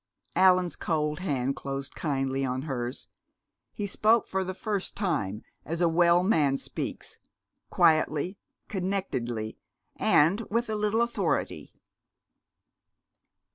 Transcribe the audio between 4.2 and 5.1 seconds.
for the first